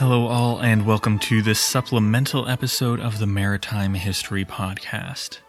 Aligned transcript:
Hello, 0.00 0.28
all, 0.28 0.62
and 0.62 0.86
welcome 0.86 1.18
to 1.18 1.42
this 1.42 1.60
supplemental 1.60 2.48
episode 2.48 3.00
of 3.00 3.18
the 3.18 3.26
Maritime 3.26 3.92
History 3.92 4.46
Podcast. 4.46 5.40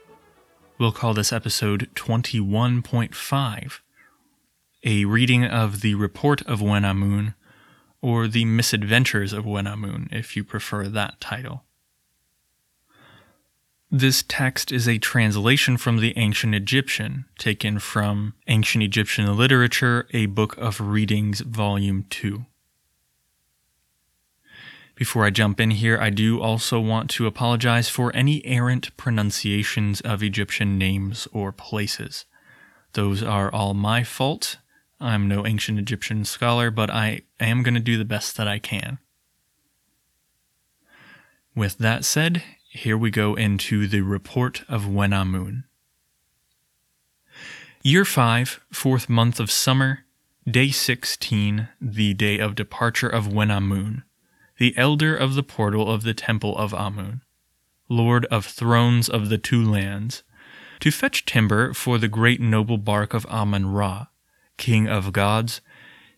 We'll 0.77 0.91
call 0.91 1.13
this 1.13 1.31
episode 1.31 1.89
21.5 1.95 3.79
a 4.83 5.05
reading 5.05 5.45
of 5.45 5.79
the 5.79 5.95
Report 5.95 6.41
of 6.41 6.59
Wenamun, 6.59 7.33
or 8.01 8.27
The 8.27 8.43
Misadventures 8.43 9.31
of 9.31 9.45
Wenamun, 9.45 10.11
if 10.11 10.35
you 10.35 10.43
prefer 10.43 10.89
that 10.89 11.21
title. 11.21 11.63
This 13.89 14.21
text 14.21 14.69
is 14.73 14.85
a 14.85 14.97
translation 14.97 15.77
from 15.77 15.99
the 15.99 16.11
Ancient 16.17 16.53
Egyptian, 16.53 17.23
taken 17.37 17.79
from 17.79 18.33
Ancient 18.49 18.83
Egyptian 18.83 19.33
Literature, 19.33 20.09
a 20.11 20.25
Book 20.25 20.57
of 20.57 20.81
Readings, 20.81 21.39
Volume 21.39 22.05
2. 22.09 22.47
Before 24.95 25.25
I 25.25 25.29
jump 25.29 25.59
in 25.59 25.71
here, 25.71 25.97
I 25.99 26.09
do 26.09 26.41
also 26.41 26.79
want 26.79 27.09
to 27.11 27.25
apologize 27.25 27.89
for 27.89 28.15
any 28.15 28.45
errant 28.45 28.95
pronunciations 28.97 30.01
of 30.01 30.21
Egyptian 30.21 30.77
names 30.77 31.27
or 31.31 31.51
places. 31.51 32.25
Those 32.93 33.23
are 33.23 33.51
all 33.51 33.73
my 33.73 34.03
fault. 34.03 34.57
I'm 34.99 35.27
no 35.27 35.47
ancient 35.47 35.79
Egyptian 35.79 36.25
scholar, 36.25 36.69
but 36.69 36.89
I 36.89 37.21
am 37.39 37.63
going 37.63 37.73
to 37.73 37.79
do 37.79 37.97
the 37.97 38.05
best 38.05 38.37
that 38.37 38.47
I 38.47 38.59
can. 38.59 38.99
With 41.55 41.77
that 41.79 42.05
said, 42.05 42.43
here 42.69 42.97
we 42.97 43.09
go 43.09 43.33
into 43.33 43.87
the 43.87 44.01
report 44.01 44.63
of 44.69 44.83
Wenamun. 44.83 45.63
Year 47.81 48.05
5, 48.05 48.61
fourth 48.71 49.09
month 49.09 49.39
of 49.39 49.49
summer, 49.49 50.01
day 50.47 50.69
16, 50.69 51.69
the 51.81 52.13
day 52.13 52.37
of 52.37 52.55
departure 52.55 53.09
of 53.09 53.27
Wenamun 53.27 54.03
the 54.61 54.77
elder 54.77 55.15
of 55.15 55.33
the 55.33 55.41
portal 55.41 55.91
of 55.91 56.03
the 56.03 56.13
temple 56.13 56.55
of 56.55 56.71
Amun, 56.71 57.23
lord 57.89 58.25
of 58.25 58.45
thrones 58.45 59.09
of 59.09 59.27
the 59.27 59.39
two 59.39 59.67
lands, 59.67 60.21
to 60.79 60.91
fetch 60.91 61.25
timber 61.25 61.73
for 61.73 61.97
the 61.97 62.07
great 62.07 62.39
noble 62.39 62.77
bark 62.77 63.15
of 63.15 63.25
Amun 63.27 63.65
Ra, 63.65 64.05
king 64.57 64.87
of 64.87 65.13
gods, 65.13 65.61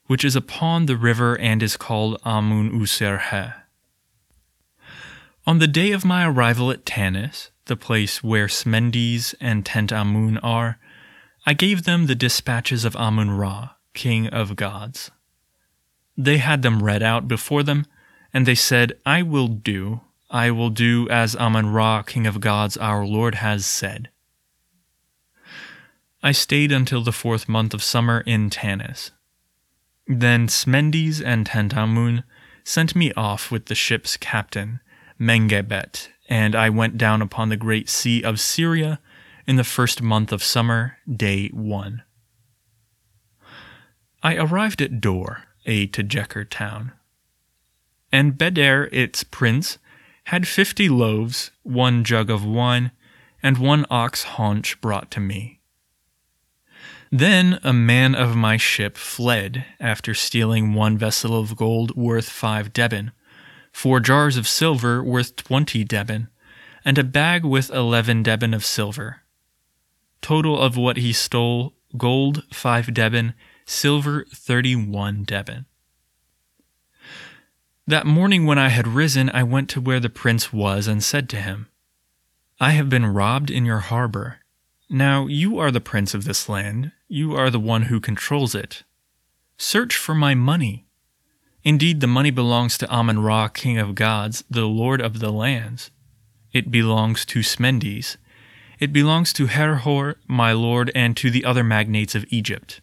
which 0.07 0.25
is 0.25 0.35
upon 0.35 0.87
the 0.87 0.97
river 0.97 1.39
and 1.39 1.63
is 1.63 1.77
called 1.77 2.19
Amun 2.25 2.69
Userhe. 2.77 3.53
On 5.47 5.59
the 5.59 5.65
day 5.65 5.93
of 5.93 6.03
my 6.03 6.27
arrival 6.27 6.69
at 6.69 6.83
Tanis, 6.85 7.49
the 7.67 7.77
place 7.77 8.21
where 8.21 8.47
Smendes 8.47 9.33
and 9.39 9.63
Tentamun 9.63 10.37
are, 10.43 10.79
I 11.45 11.53
gave 11.53 11.83
them 11.83 12.07
the 12.07 12.13
dispatches 12.13 12.83
of 12.83 12.97
Amun 12.97 13.31
Ra, 13.31 13.69
king 13.93 14.27
of 14.27 14.57
gods. 14.57 15.11
They 16.17 16.39
had 16.39 16.61
them 16.61 16.83
read 16.83 17.01
out 17.01 17.29
before 17.29 17.63
them, 17.63 17.85
and 18.33 18.45
they 18.45 18.55
said, 18.55 18.93
I 19.05 19.21
will 19.21 19.47
do, 19.47 20.01
I 20.29 20.49
will 20.49 20.71
do 20.71 21.07
as 21.09 21.35
Amun 21.35 21.67
Ra, 21.67 22.01
King 22.01 22.25
of 22.25 22.41
Gods, 22.41 22.75
our 22.77 23.05
Lord, 23.05 23.35
has 23.35 23.65
said. 23.65 24.09
I 26.23 26.31
stayed 26.31 26.71
until 26.71 27.03
the 27.03 27.11
fourth 27.11 27.47
month 27.47 27.73
of 27.73 27.83
summer 27.83 28.21
in 28.21 28.49
Tanis. 28.49 29.11
Then 30.07 30.47
Smendes 30.47 31.21
and 31.23 31.45
Tentamun 31.45 32.23
sent 32.63 32.95
me 32.95 33.13
off 33.13 33.51
with 33.51 33.67
the 33.67 33.75
ship's 33.75 34.17
captain, 34.17 34.79
Mengebet, 35.19 36.09
and 36.27 36.55
I 36.55 36.69
went 36.69 36.97
down 36.97 37.21
upon 37.21 37.49
the 37.49 37.57
great 37.57 37.89
sea 37.89 38.23
of 38.23 38.39
Syria 38.39 38.99
in 39.45 39.57
the 39.57 39.63
first 39.63 40.01
month 40.01 40.31
of 40.31 40.41
summer, 40.41 40.97
day 41.13 41.49
one. 41.49 42.01
I 44.23 44.37
arrived 44.37 44.81
at 44.81 45.01
Dor, 45.01 45.43
a 45.65 45.87
Tejeker 45.87 46.49
town 46.49 46.93
and 48.13 48.37
Beder, 48.37 48.87
its 48.91 49.23
prince, 49.23 49.79
had 50.25 50.47
fifty 50.47 50.87
loaves, 50.87 51.49
one 51.63 52.03
jug 52.03 52.29
of 52.29 52.45
wine, 52.45 52.91
and 53.41 53.57
one 53.57 53.87
ox 53.89 54.23
haunch 54.23 54.79
brought 54.79 55.09
to 55.11 55.19
me. 55.19 55.59
Then 57.11 57.59
a 57.63 57.73
man 57.73 58.13
of 58.13 58.35
my 58.35 58.55
ship 58.57 58.97
fled 58.97 59.65
after 59.79 60.13
stealing 60.13 60.75
one 60.75 60.95
vessel 60.97 61.37
of 61.37 61.55
gold 61.55 61.95
worth 61.95 62.29
five 62.29 62.71
deben, 62.71 63.11
four 63.71 63.99
jars 63.99 64.37
of 64.37 64.47
silver 64.47 65.03
worth 65.03 65.35
twenty 65.35 65.83
deben, 65.83 66.27
and 66.85 66.99
a 66.99 67.03
bag 67.03 67.43
with 67.43 67.71
eleven 67.71 68.23
deben 68.23 68.55
of 68.55 68.63
silver. 68.63 69.21
Total 70.21 70.57
of 70.57 70.77
what 70.77 70.97
he 70.97 71.13
stole 71.13 71.73
gold 71.97 72.43
five 72.53 72.85
deben, 72.87 73.33
silver 73.65 74.25
thirty 74.31 74.75
one 74.75 75.25
deben. 75.25 75.65
That 77.85 78.05
morning 78.05 78.45
when 78.45 78.57
I 78.57 78.69
had 78.69 78.87
risen, 78.87 79.29
I 79.31 79.43
went 79.43 79.69
to 79.71 79.81
where 79.81 79.99
the 79.99 80.09
prince 80.09 80.53
was 80.53 80.87
and 80.87 81.03
said 81.03 81.27
to 81.29 81.41
him, 81.41 81.67
I 82.57 82.71
have 82.71 82.87
been 82.87 83.05
robbed 83.05 83.51
in 83.51 83.65
your 83.65 83.79
harbor. 83.79 84.39
Now 84.89 85.27
you 85.27 85.59
are 85.59 85.69
the 85.69 85.81
prince 85.81 86.13
of 86.13 86.23
this 86.23 86.47
land, 86.47 86.93
you 87.09 87.35
are 87.35 87.49
the 87.49 87.59
one 87.59 87.83
who 87.83 87.99
controls 87.99 88.55
it. 88.55 88.83
Search 89.57 89.97
for 89.97 90.15
my 90.15 90.33
money. 90.33 90.85
Indeed, 91.65 91.99
the 91.99 92.07
money 92.07 92.31
belongs 92.31 92.77
to 92.77 92.93
Amun 92.93 93.19
Ra, 93.19 93.49
king 93.49 93.77
of 93.77 93.95
gods, 93.95 94.45
the 94.49 94.65
lord 94.65 95.01
of 95.01 95.19
the 95.19 95.31
lands. 95.31 95.91
It 96.53 96.71
belongs 96.71 97.25
to 97.25 97.39
Smendes. 97.39 98.15
It 98.79 98.93
belongs 98.93 99.33
to 99.33 99.47
Herhor, 99.47 100.15
my 100.25 100.53
lord, 100.53 100.89
and 100.95 101.17
to 101.17 101.29
the 101.29 101.43
other 101.43 101.65
magnates 101.65 102.15
of 102.15 102.25
Egypt. 102.29 102.79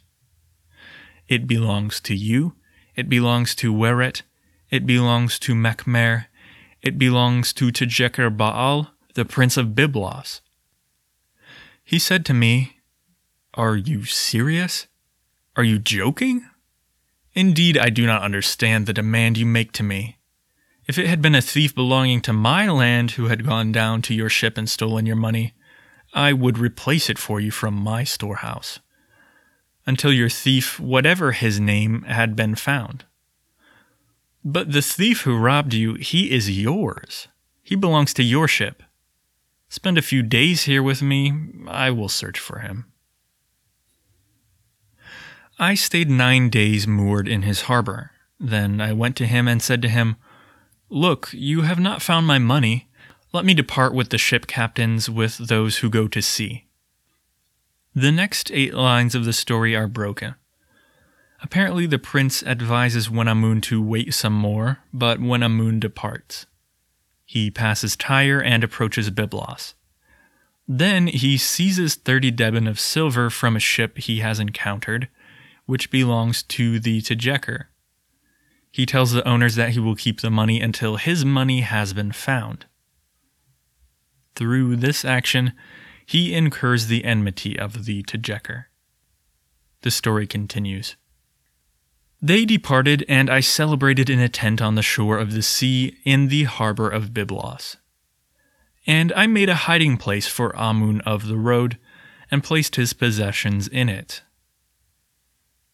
It 1.27 1.47
belongs 1.47 2.01
to 2.01 2.15
you. 2.15 2.55
It 2.97 3.09
belongs 3.09 3.55
to 3.57 3.73
Weret, 3.73 4.23
it 4.71 4.87
belongs 4.87 5.39
to 5.41 5.55
Mekmer. 5.55 6.27
It 6.83 6.99
belongs 6.99 7.53
to 7.55 7.67
Tejeker 7.67 8.35
Baal, 8.35 8.91
the 9.15 9.25
prince 9.25 9.57
of 9.57 9.69
Byblos. 9.69 10.41
He 11.85 11.99
said 11.99 12.25
to 12.27 12.35
me, 12.35 12.77
Are 13.55 13.77
you 13.77 14.05
serious? 14.05 14.87
Are 15.57 15.65
you 15.65 15.79
joking? 15.79 16.47
Indeed, 17.35 17.77
I 17.77 17.91
do 17.91 18.07
not 18.07 18.23
understand 18.23 18.87
the 18.87 18.93
demand 18.93 19.39
you 19.39 19.47
make 19.47 19.73
to 19.73 19.83
me. 19.83 20.19
If 20.87 20.99
it 20.99 21.07
had 21.07 21.23
been 21.23 21.35
a 21.35 21.43
thief 21.43 21.75
belonging 21.75 22.21
to 22.23 22.33
my 22.33 22.69
land 22.69 23.13
who 23.13 23.27
had 23.27 23.47
gone 23.47 23.73
down 23.73 24.03
to 24.03 24.15
your 24.15 24.29
ship 24.29 24.57
and 24.57 24.69
stolen 24.69 25.07
your 25.07 25.17
money, 25.17 25.55
I 26.13 26.33
would 26.33 26.59
replace 26.59 27.09
it 27.09 27.19
for 27.19 27.41
you 27.41 27.51
from 27.51 27.75
my 27.75 28.03
storehouse. 28.03 28.81
Until 29.87 30.13
your 30.13 30.29
thief, 30.29 30.81
whatever 30.81 31.33
his 31.33 31.61
name, 31.61 32.03
had 32.03 32.35
been 32.35 32.55
found. 32.55 33.05
But 34.45 34.73
the 34.73 34.83
thief 34.83 35.23
who 35.23 35.37
robbed 35.37 35.75
you, 35.75 35.95
he 35.95 36.31
is 36.31 36.59
yours. 36.59 37.29
He 37.63 37.77
belongs 37.77 38.15
to 38.15 38.23
your 38.23 38.49
ship. 38.49 38.83
Spend 39.69 39.99
a 39.99 40.03
few 40.03 40.23
days 40.23 40.65
here 40.65 40.83
with 40.83 41.03
me. 41.03 41.33
I 41.69 41.91
will 41.91 42.09
search 42.09 42.41
for 42.41 42.61
him. 42.61 42.87
I 45.59 45.75
stayed 45.75 46.09
nine 46.09 46.49
days 46.49 46.87
moored 46.87 47.29
in 47.29 47.43
his 47.43 47.63
harbor. 47.63 48.13
Then 48.41 48.81
I 48.81 48.95
went 48.95 49.15
to 49.17 49.27
him 49.27 49.47
and 49.47 49.63
said 49.63 49.83
to 49.83 49.89
him, 49.89 50.17
Look, 50.89 51.29
you 51.33 51.63
have 51.63 51.79
not 51.79 52.03
found 52.03 52.27
my 52.27 52.39
money. 52.39 52.89
Let 53.33 53.45
me 53.45 53.55
depart 53.55 53.95
with 53.95 54.09
the 54.09 54.19
ship 54.19 54.47
captains, 54.47 55.09
with 55.11 55.37
those 55.37 55.79
who 55.79 55.91
go 55.91 56.09
to 56.09 56.23
sea. 56.23 56.67
The 57.95 58.11
next 58.11 58.51
eight 58.53 58.75
lines 58.75 59.15
of 59.15 59.25
the 59.25 59.33
story 59.33 59.77
are 59.77 59.87
broken. 59.87 60.35
Apparently, 61.51 61.85
the 61.85 61.99
prince 61.99 62.45
advises 62.45 63.09
Wenamun 63.09 63.61
to 63.63 63.83
wait 63.83 64.15
some 64.15 64.33
more, 64.33 64.79
but 64.93 65.19
Wenamun 65.19 65.81
departs. 65.81 66.47
He 67.25 67.51
passes 67.51 67.97
Tyre 67.97 68.41
and 68.41 68.63
approaches 68.63 69.11
Byblos. 69.11 69.75
Then 70.69 71.09
he 71.09 71.37
seizes 71.37 71.97
30 71.97 72.31
deben 72.31 72.69
of 72.69 72.79
silver 72.79 73.31
from 73.31 73.57
a 73.57 73.59
ship 73.59 73.99
he 73.99 74.21
has 74.21 74.39
encountered, 74.39 75.09
which 75.67 75.91
belongs 75.91 76.45
to 76.45 76.79
the 76.79 77.01
Tejeker. 77.01 77.65
He 78.71 78.87
tells 78.87 79.11
the 79.11 79.27
owners 79.27 79.57
that 79.57 79.71
he 79.71 79.81
will 79.81 79.97
keep 79.97 80.21
the 80.21 80.31
money 80.31 80.61
until 80.61 80.99
his 80.99 81.25
money 81.25 81.63
has 81.63 81.93
been 81.93 82.13
found. 82.13 82.67
Through 84.37 84.77
this 84.77 85.05
action, 85.05 85.55
he 86.07 86.33
incurs 86.33 86.87
the 86.87 87.05
enmity 87.05 87.59
of 87.59 87.87
the 87.87 88.05
Tejeker. 88.05 88.67
The 89.81 89.91
story 89.91 90.29
continues. 90.29 90.95
They 92.23 92.45
departed, 92.45 93.05
and 93.09 93.31
I 93.31 93.41
celebrated 93.41 94.11
in 94.11 94.21
a 94.21 94.29
tent 94.29 94.61
on 94.61 94.75
the 94.75 94.83
shore 94.83 95.19
of 95.19 95.33
the 95.33 95.43
sea 95.43 95.97
in 96.05 96.29
the 96.29 96.45
harbor 96.45 96.91
of 96.91 97.15
Byblos. 97.15 97.77
And 98.87 99.13
I 99.15 99.27
made 99.27 99.49
a 99.49 99.55
hiding 99.55 99.97
place 99.97 100.27
for 100.27 100.55
Amun 100.57 101.01
of 101.03 101.29
the 101.29 101.39
road, 101.39 101.79
and 102.31 102.45
placed 102.45 102.77
his 102.77 102.93
possessions 102.93 103.67
in 103.69 103.89
it. 103.89 104.23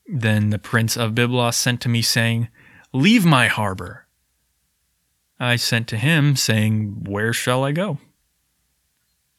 Then 0.07 0.51
the 0.51 0.59
prince 0.59 0.97
of 0.97 1.15
Byblos 1.15 1.55
sent 1.55 1.81
to 1.83 1.89
me, 1.89 2.01
saying, 2.01 2.49
Leave 2.93 3.27
my 3.27 3.49
harbor. 3.49 4.07
I 5.39 5.57
sent 5.57 5.89
to 5.89 5.99
him, 5.99 6.37
saying, 6.37 7.05
Where 7.05 7.33
shall 7.33 7.65
I 7.65 7.73
go? 7.73 7.99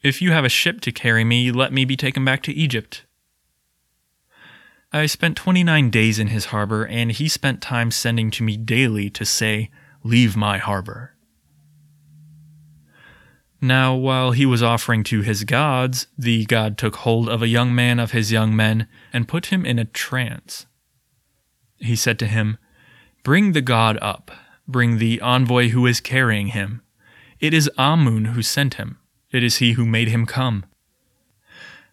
If 0.04 0.21
you 0.21 0.31
have 0.31 0.45
a 0.45 0.50
ship 0.50 0.81
to 0.81 0.92
carry 0.92 1.24
me, 1.24 1.51
let 1.51 1.74
me 1.74 1.86
be 1.86 1.95
taken 1.95 2.24
back 2.24 2.44
to 2.44 2.54
Egypt. 2.54 3.04
I 4.93 5.05
spent 5.05 5.35
29 5.35 5.89
days 5.89 6.17
in 6.17 6.27
his 6.27 6.45
harbor, 6.45 6.85
and 6.85 7.11
he 7.11 7.27
spent 7.27 7.61
time 7.61 7.91
sending 7.91 8.31
to 8.31 8.43
me 8.43 8.55
daily 8.55 9.09
to 9.11 9.25
say, 9.25 9.69
Leave 10.03 10.37
my 10.37 10.57
harbor. 10.57 11.13
Now, 13.59 13.95
while 13.95 14.31
he 14.31 14.45
was 14.45 14.63
offering 14.63 15.03
to 15.05 15.21
his 15.21 15.43
gods, 15.43 16.07
the 16.17 16.45
god 16.45 16.77
took 16.77 16.97
hold 16.97 17.27
of 17.27 17.41
a 17.41 17.47
young 17.47 17.73
man 17.73 17.99
of 17.99 18.11
his 18.11 18.31
young 18.31 18.55
men 18.55 18.87
and 19.11 19.27
put 19.27 19.47
him 19.47 19.65
in 19.65 19.79
a 19.79 19.85
trance. 19.85 20.67
He 21.77 21.95
said 21.95 22.17
to 22.19 22.27
him, 22.27 22.57
Bring 23.23 23.51
the 23.51 23.61
god 23.61 23.97
up, 24.01 24.31
bring 24.67 24.99
the 24.99 25.19
envoy 25.21 25.69
who 25.69 25.85
is 25.85 25.99
carrying 25.99 26.47
him. 26.47 26.81
It 27.39 27.53
is 27.53 27.69
Amun 27.77 28.25
who 28.25 28.41
sent 28.41 28.75
him, 28.75 28.99
it 29.31 29.43
is 29.43 29.57
he 29.57 29.73
who 29.73 29.85
made 29.85 30.07
him 30.07 30.25
come. 30.25 30.65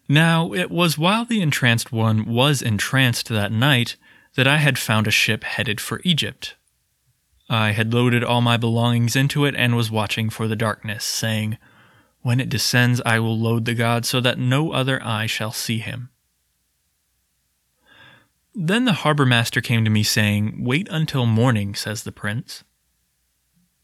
Now, 0.07 0.53
it 0.53 0.69
was 0.69 0.97
while 0.97 1.25
the 1.25 1.41
entranced 1.41 1.91
one 1.91 2.25
was 2.25 2.61
entranced 2.61 3.29
that 3.29 3.51
night 3.51 3.95
that 4.35 4.47
I 4.47 4.57
had 4.57 4.77
found 4.77 5.07
a 5.07 5.11
ship 5.11 5.43
headed 5.43 5.81
for 5.81 6.01
Egypt. 6.03 6.55
I 7.49 7.71
had 7.71 7.93
loaded 7.93 8.23
all 8.23 8.41
my 8.41 8.57
belongings 8.57 9.15
into 9.15 9.45
it 9.45 9.55
and 9.55 9.75
was 9.75 9.91
watching 9.91 10.29
for 10.29 10.47
the 10.47 10.55
darkness, 10.55 11.03
saying, 11.05 11.57
When 12.21 12.39
it 12.39 12.49
descends, 12.49 13.01
I 13.05 13.19
will 13.19 13.37
load 13.37 13.65
the 13.65 13.73
god 13.73 14.05
so 14.05 14.21
that 14.21 14.37
no 14.37 14.71
other 14.71 15.01
eye 15.03 15.25
shall 15.25 15.51
see 15.51 15.79
him. 15.79 16.09
Then 18.53 18.85
the 18.85 18.93
harbor 18.93 19.25
master 19.25 19.59
came 19.59 19.83
to 19.83 19.91
me, 19.91 20.03
saying, 20.03 20.63
Wait 20.63 20.87
until 20.89 21.25
morning, 21.25 21.75
says 21.75 22.03
the 22.03 22.11
prince. 22.11 22.63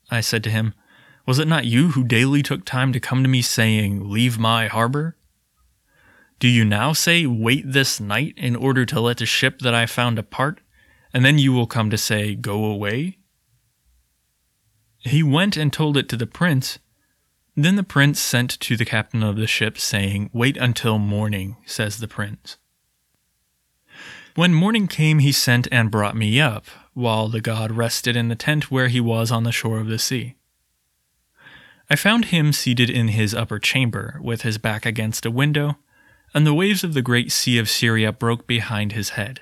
I 0.09 0.21
said 0.21 0.43
to 0.45 0.51
him, 0.51 0.73
Was 1.25 1.39
it 1.39 1.47
not 1.47 1.65
you 1.65 1.89
who 1.89 2.03
daily 2.03 2.41
took 2.41 2.63
time 2.63 2.93
to 2.93 2.99
come 2.99 3.23
to 3.23 3.29
me, 3.29 3.41
saying, 3.41 4.09
Leave 4.09 4.39
my 4.39 4.67
harbor? 4.67 5.17
Do 6.41 6.47
you 6.47 6.65
now 6.65 6.91
say, 6.91 7.27
Wait 7.27 7.71
this 7.71 7.99
night 7.99 8.33
in 8.35 8.55
order 8.55 8.83
to 8.87 8.99
let 8.99 9.17
the 9.17 9.27
ship 9.27 9.59
that 9.59 9.75
I 9.75 9.85
found 9.85 10.15
depart, 10.15 10.59
and 11.13 11.23
then 11.23 11.37
you 11.37 11.53
will 11.53 11.67
come 11.67 11.91
to 11.91 11.99
say, 11.99 12.33
Go 12.33 12.65
away? 12.65 13.19
He 14.97 15.21
went 15.21 15.55
and 15.55 15.71
told 15.71 15.97
it 15.97 16.09
to 16.09 16.17
the 16.17 16.25
prince. 16.25 16.79
Then 17.55 17.75
the 17.75 17.83
prince 17.83 18.19
sent 18.19 18.59
to 18.59 18.75
the 18.75 18.85
captain 18.85 19.21
of 19.21 19.35
the 19.35 19.45
ship, 19.45 19.77
saying, 19.77 20.31
Wait 20.33 20.57
until 20.57 20.97
morning, 20.97 21.57
says 21.67 21.99
the 21.99 22.07
prince. 22.07 22.57
When 24.33 24.51
morning 24.51 24.87
came, 24.87 25.19
he 25.19 25.31
sent 25.31 25.67
and 25.71 25.91
brought 25.91 26.15
me 26.15 26.41
up, 26.41 26.65
while 26.95 27.27
the 27.27 27.41
god 27.41 27.71
rested 27.71 28.15
in 28.15 28.29
the 28.29 28.35
tent 28.35 28.71
where 28.71 28.87
he 28.87 28.99
was 28.99 29.31
on 29.31 29.43
the 29.43 29.51
shore 29.51 29.77
of 29.77 29.85
the 29.85 29.99
sea. 29.99 30.37
I 31.87 31.95
found 31.95 32.25
him 32.25 32.51
seated 32.51 32.89
in 32.89 33.09
his 33.09 33.35
upper 33.35 33.59
chamber, 33.59 34.19
with 34.23 34.41
his 34.41 34.57
back 34.57 34.87
against 34.87 35.23
a 35.23 35.29
window, 35.29 35.77
and 36.33 36.47
the 36.47 36.53
waves 36.53 36.83
of 36.83 36.93
the 36.93 37.01
great 37.01 37.31
sea 37.31 37.57
of 37.57 37.69
Syria 37.69 38.11
broke 38.11 38.47
behind 38.47 38.91
his 38.91 39.11
head. 39.11 39.41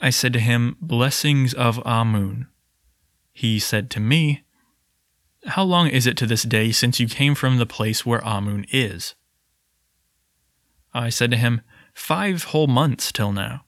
I 0.00 0.10
said 0.10 0.32
to 0.34 0.40
him, 0.40 0.76
Blessings 0.80 1.54
of 1.54 1.78
Amun. 1.86 2.48
He 3.32 3.58
said 3.58 3.90
to 3.90 4.00
me, 4.00 4.44
How 5.46 5.62
long 5.62 5.88
is 5.88 6.06
it 6.06 6.16
to 6.18 6.26
this 6.26 6.42
day 6.42 6.72
since 6.72 7.00
you 7.00 7.08
came 7.08 7.34
from 7.34 7.56
the 7.56 7.66
place 7.66 8.04
where 8.04 8.24
Amun 8.26 8.66
is? 8.70 9.14
I 10.92 11.08
said 11.08 11.30
to 11.30 11.36
him, 11.36 11.62
Five 11.94 12.44
whole 12.44 12.66
months 12.66 13.12
till 13.12 13.32
now. 13.32 13.64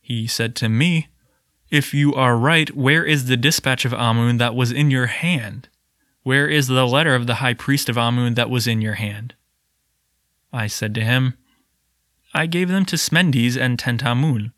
He 0.00 0.26
said 0.26 0.56
to 0.56 0.68
me, 0.68 1.08
If 1.70 1.94
you 1.94 2.14
are 2.14 2.36
right, 2.36 2.74
where 2.74 3.04
is 3.04 3.26
the 3.26 3.36
dispatch 3.36 3.84
of 3.84 3.94
Amun 3.94 4.38
that 4.38 4.54
was 4.54 4.72
in 4.72 4.90
your 4.90 5.06
hand? 5.06 5.68
Where 6.22 6.48
is 6.48 6.66
the 6.66 6.86
letter 6.86 7.14
of 7.14 7.26
the 7.26 7.36
high 7.36 7.54
priest 7.54 7.88
of 7.88 7.96
Amun 7.96 8.34
that 8.34 8.50
was 8.50 8.66
in 8.66 8.82
your 8.82 8.94
hand? 8.94 9.34
I 10.52 10.66
said 10.66 10.94
to 10.94 11.04
him, 11.04 11.34
I 12.32 12.46
gave 12.46 12.68
them 12.68 12.84
to 12.86 12.96
Smendes 12.96 13.56
and 13.56 13.78
Tentamun. 13.78 14.52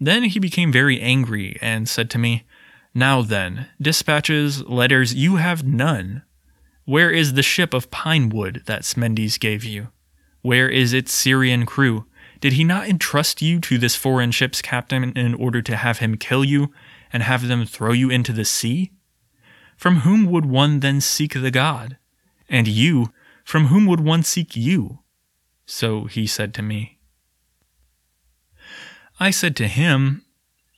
Then 0.00 0.24
he 0.24 0.38
became 0.38 0.72
very 0.72 1.00
angry 1.00 1.56
and 1.62 1.88
said 1.88 2.10
to 2.10 2.18
me, 2.18 2.44
now 2.94 3.22
then, 3.22 3.66
dispatches, 3.80 4.62
letters, 4.64 5.14
you 5.14 5.36
have 5.36 5.64
none. 5.64 6.22
Where 6.84 7.10
is 7.10 7.32
the 7.32 7.42
ship 7.42 7.74
of 7.74 7.90
pine 7.90 8.28
wood 8.28 8.62
that 8.66 8.82
Smendes 8.82 9.40
gave 9.40 9.64
you? 9.64 9.88
Where 10.42 10.68
is 10.68 10.92
its 10.92 11.12
Syrian 11.12 11.66
crew? 11.66 12.06
Did 12.40 12.52
he 12.52 12.64
not 12.64 12.88
entrust 12.88 13.40
you 13.40 13.58
to 13.60 13.78
this 13.78 13.96
foreign 13.96 14.30
ship's 14.30 14.60
captain 14.60 15.12
in 15.16 15.34
order 15.34 15.62
to 15.62 15.76
have 15.76 15.98
him 15.98 16.18
kill 16.18 16.44
you 16.44 16.72
and 17.12 17.22
have 17.22 17.48
them 17.48 17.64
throw 17.64 17.92
you 17.92 18.10
into 18.10 18.32
the 18.32 18.44
sea? 18.44 18.92
From 19.76 20.00
whom 20.00 20.26
would 20.26 20.44
one 20.44 20.80
then 20.80 21.00
seek 21.00 21.32
the 21.32 21.50
God? 21.50 21.96
And 22.48 22.68
you, 22.68 23.12
from 23.44 23.66
whom 23.66 23.86
would 23.86 24.00
one 24.00 24.22
seek 24.22 24.56
you? 24.56 25.00
So 25.66 26.04
he 26.04 26.26
said 26.26 26.52
to 26.54 26.62
me. 26.62 26.98
I 29.20 29.30
said 29.30 29.54
to 29.56 29.68
him, 29.68 30.24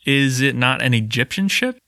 Is 0.04 0.40
it 0.40 0.54
not 0.54 0.82
an 0.82 0.92
Egyptian 0.92 1.48
ship? 1.48 1.80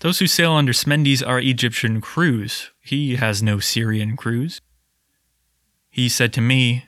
Those 0.00 0.20
who 0.20 0.28
sail 0.28 0.52
under 0.52 0.72
Smendes 0.72 1.26
are 1.26 1.40
Egyptian 1.40 2.00
crews. 2.00 2.70
He 2.80 3.16
has 3.16 3.42
no 3.42 3.58
Syrian 3.58 4.16
crews. 4.16 4.60
He 5.90 6.08
said 6.08 6.32
to 6.34 6.40
me, 6.40 6.84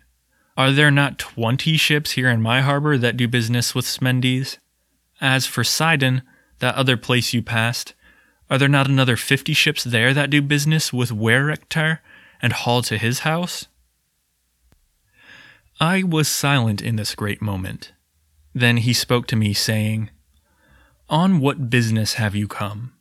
Are 0.56 0.70
there 0.70 0.92
not 0.92 1.18
twenty 1.18 1.76
ships 1.76 2.12
here 2.12 2.28
in 2.28 2.40
my 2.40 2.60
harbor 2.60 2.96
that 2.98 3.16
do 3.16 3.26
business 3.26 3.74
with 3.74 3.84
Smendes? 3.84 4.58
As 5.20 5.44
for 5.44 5.64
Sidon, 5.64 6.22
that 6.60 6.76
other 6.76 6.96
place 6.96 7.34
you 7.34 7.42
passed, 7.42 7.94
are 8.48 8.58
there 8.58 8.68
not 8.68 8.88
another 8.88 9.16
fifty 9.16 9.54
ships 9.54 9.82
there 9.82 10.14
that 10.14 10.30
do 10.30 10.40
business 10.40 10.92
with 10.92 11.10
Werekter 11.10 11.98
and 12.42 12.52
haul 12.52 12.82
to 12.82 12.98
his 12.98 13.20
house? 13.20 13.66
I 15.80 16.02
was 16.02 16.28
silent 16.28 16.82
in 16.82 16.96
this 16.96 17.14
great 17.14 17.40
moment. 17.40 17.92
Then 18.54 18.78
he 18.78 18.92
spoke 18.92 19.26
to 19.28 19.36
me, 19.36 19.54
saying, 19.54 20.10
On 21.08 21.40
what 21.40 21.70
business 21.70 22.14
have 22.14 22.34
you 22.34 22.48
come? 22.48 22.92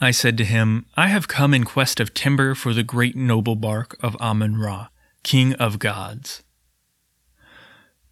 I 0.00 0.10
said 0.10 0.36
to 0.38 0.44
him, 0.44 0.84
I 0.94 1.08
have 1.08 1.28
come 1.28 1.54
in 1.54 1.64
quest 1.64 2.00
of 2.00 2.12
timber 2.12 2.54
for 2.54 2.74
the 2.74 2.82
great 2.82 3.16
noble 3.16 3.56
bark 3.56 3.96
of 4.02 4.16
Amun 4.20 4.58
Ra, 4.58 4.88
king 5.22 5.54
of 5.54 5.78
gods. 5.78 6.42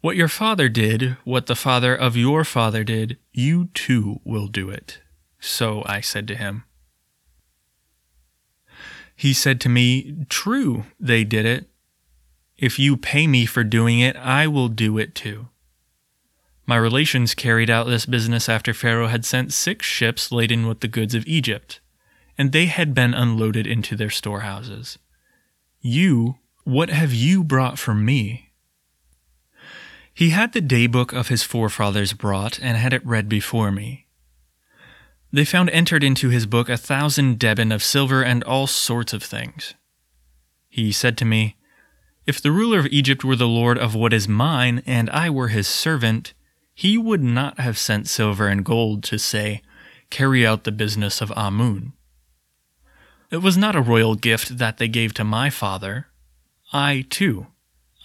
What 0.01 0.15
your 0.15 0.27
father 0.27 0.69
did, 0.69 1.17
what 1.23 1.45
the 1.45 1.55
father 1.55 1.95
of 1.95 2.17
your 2.17 2.43
father 2.43 2.83
did, 2.83 3.17
you 3.31 3.69
too 3.73 4.21
will 4.23 4.47
do 4.47 4.69
it. 4.69 5.01
So 5.39 5.83
I 5.85 6.01
said 6.01 6.27
to 6.29 6.35
him. 6.35 6.63
He 9.15 9.33
said 9.33 9.61
to 9.61 9.69
me, 9.69 10.25
True, 10.29 10.85
they 10.99 11.23
did 11.23 11.45
it. 11.45 11.69
If 12.57 12.79
you 12.79 12.97
pay 12.97 13.27
me 13.27 13.45
for 13.45 13.63
doing 13.63 13.99
it, 13.99 14.15
I 14.15 14.47
will 14.47 14.67
do 14.67 14.97
it 14.97 15.15
too. 15.15 15.49
My 16.65 16.77
relations 16.77 17.35
carried 17.35 17.69
out 17.69 17.85
this 17.87 18.05
business 18.05 18.49
after 18.49 18.73
Pharaoh 18.73 19.07
had 19.07 19.25
sent 19.25 19.53
six 19.53 19.85
ships 19.85 20.31
laden 20.31 20.67
with 20.67 20.79
the 20.79 20.87
goods 20.87 21.13
of 21.13 21.27
Egypt, 21.27 21.79
and 22.37 22.51
they 22.51 22.65
had 22.65 22.93
been 22.93 23.13
unloaded 23.13 23.67
into 23.67 23.95
their 23.95 24.09
storehouses. 24.09 24.97
You, 25.79 26.37
what 26.63 26.89
have 26.89 27.13
you 27.13 27.43
brought 27.43 27.77
for 27.77 27.93
me? 27.93 28.51
He 30.13 30.29
had 30.29 30.53
the 30.53 30.61
daybook 30.61 31.13
of 31.13 31.27
his 31.27 31.43
forefathers 31.43 32.13
brought, 32.13 32.59
and 32.61 32.77
had 32.77 32.93
it 32.93 33.05
read 33.05 33.29
before 33.29 33.71
me. 33.71 34.04
They 35.35 35.43
found 35.43 35.69
entered 35.71 36.01
into 36.01 36.29
his 36.29 36.45
book 36.45 36.69
a 36.69 36.77
thousand 36.77 37.39
deben 37.39 37.75
of 37.75 37.83
silver 37.83 38.23
and 38.23 38.41
all 38.45 38.67
sorts 38.67 39.11
of 39.11 39.21
things. 39.21 39.73
He 40.69 40.93
said 40.93 41.17
to 41.17 41.25
me, 41.25 41.57
If 42.25 42.39
the 42.39 42.53
ruler 42.53 42.79
of 42.79 42.85
Egypt 42.85 43.25
were 43.25 43.35
the 43.35 43.45
lord 43.45 43.77
of 43.77 43.93
what 43.93 44.13
is 44.13 44.29
mine, 44.29 44.81
and 44.85 45.09
I 45.09 45.29
were 45.29 45.49
his 45.49 45.67
servant, 45.67 46.33
he 46.73 46.97
would 46.97 47.21
not 47.21 47.59
have 47.59 47.77
sent 47.77 48.07
silver 48.07 48.47
and 48.47 48.63
gold 48.63 49.03
to 49.03 49.19
say, 49.19 49.61
Carry 50.09 50.47
out 50.47 50.63
the 50.63 50.71
business 50.71 51.19
of 51.19 51.33
Amun. 51.35 51.91
It 53.29 53.41
was 53.41 53.57
not 53.57 53.75
a 53.75 53.81
royal 53.81 54.15
gift 54.15 54.57
that 54.57 54.77
they 54.77 54.87
gave 54.87 55.13
to 55.15 55.25
my 55.25 55.49
father. 55.49 56.07
I, 56.71 57.05
too. 57.09 57.47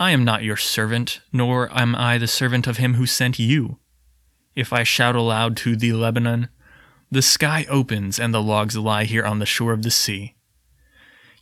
I 0.01 0.11
am 0.11 0.25
not 0.25 0.43
your 0.43 0.57
servant, 0.57 1.21
nor 1.33 1.73
am 1.79 1.95
I 1.95 2.19
the 2.19 2.27
servant 2.27 2.67
of 2.67 2.79
him 2.79 2.95
who 2.95 3.07
sent 3.07 3.39
you. 3.39 3.79
If 4.57 4.73
I 4.73 4.83
shout 4.83 5.15
aloud 5.15 5.57
to 5.59 5.77
the 5.77 5.93
Lebanon, 5.93 6.49
the 7.11 7.23
sky 7.23 7.67
opens 7.69 8.19
and 8.19 8.33
the 8.33 8.43
logs 8.43 8.77
lie 8.77 9.05
here 9.05 9.25
on 9.25 9.39
the 9.39 9.47
shore 9.47 9.73
of 9.73 9.83
the 9.83 9.91
sea. 9.91 10.35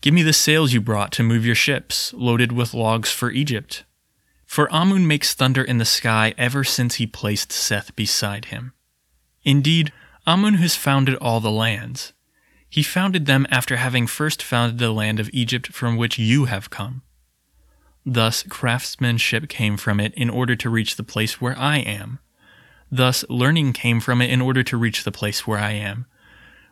Give 0.00 0.14
me 0.14 0.22
the 0.22 0.32
sails 0.32 0.72
you 0.72 0.80
brought 0.80 1.12
to 1.12 1.22
move 1.22 1.44
your 1.44 1.54
ships, 1.54 2.12
loaded 2.14 2.52
with 2.52 2.72
logs 2.72 3.10
for 3.10 3.30
Egypt. 3.30 3.84
For 4.46 4.72
Amun 4.72 5.06
makes 5.06 5.34
thunder 5.34 5.62
in 5.62 5.78
the 5.78 5.84
sky 5.84 6.34
ever 6.38 6.64
since 6.64 6.94
he 6.94 7.06
placed 7.06 7.52
Seth 7.52 7.94
beside 7.96 8.46
him. 8.46 8.72
Indeed, 9.44 9.92
Amun 10.26 10.54
has 10.54 10.74
founded 10.74 11.16
all 11.16 11.40
the 11.40 11.50
lands. 11.50 12.12
He 12.70 12.82
founded 12.82 13.26
them 13.26 13.46
after 13.50 13.76
having 13.76 14.06
first 14.06 14.42
founded 14.42 14.78
the 14.78 14.92
land 14.92 15.20
of 15.20 15.30
Egypt 15.32 15.68
from 15.68 15.96
which 15.96 16.18
you 16.18 16.46
have 16.46 16.70
come. 16.70 17.02
Thus, 18.06 18.42
craftsmanship 18.42 19.48
came 19.48 19.76
from 19.76 20.00
it 20.00 20.14
in 20.14 20.30
order 20.30 20.56
to 20.56 20.70
reach 20.70 20.96
the 20.96 21.02
place 21.02 21.40
where 21.40 21.58
I 21.58 21.78
am. 21.78 22.20
Thus, 22.90 23.24
learning 23.28 23.74
came 23.74 24.00
from 24.00 24.22
it 24.22 24.30
in 24.30 24.40
order 24.40 24.62
to 24.62 24.76
reach 24.76 25.04
the 25.04 25.12
place 25.12 25.46
where 25.46 25.58
I 25.58 25.72
am. 25.72 26.06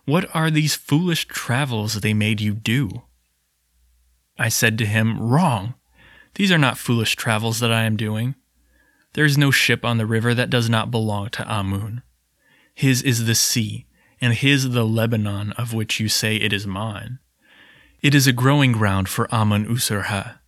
What 0.04 0.34
are 0.34 0.50
these 0.50 0.74
foolish 0.74 1.26
travels 1.26 1.94
they 1.94 2.14
made 2.14 2.40
you 2.40 2.54
do? 2.54 3.02
I 4.38 4.48
said 4.48 4.78
to 4.78 4.86
him, 4.86 5.20
Wrong. 5.20 5.74
These 6.34 6.52
are 6.52 6.58
not 6.58 6.78
foolish 6.78 7.16
travels 7.16 7.60
that 7.60 7.72
I 7.72 7.84
am 7.84 7.96
doing. 7.96 8.34
There 9.14 9.24
is 9.24 9.38
no 9.38 9.50
ship 9.50 9.84
on 9.84 9.96
the 9.96 10.06
river 10.06 10.34
that 10.34 10.50
does 10.50 10.68
not 10.68 10.90
belong 10.90 11.30
to 11.30 11.50
Amun. 11.50 12.02
His 12.74 13.00
is 13.02 13.24
the 13.24 13.34
sea, 13.34 13.86
and 14.20 14.34
his 14.34 14.70
the 14.70 14.84
Lebanon 14.84 15.52
of 15.52 15.72
which 15.72 15.98
you 15.98 16.08
say 16.08 16.36
it 16.36 16.52
is 16.52 16.66
mine. 16.66 17.18
It 18.02 18.14
is 18.14 18.26
a 18.26 18.32
growing 18.32 18.72
ground 18.72 19.08
for 19.08 19.26
Amun 19.34 19.66
Userha, 19.66 20.38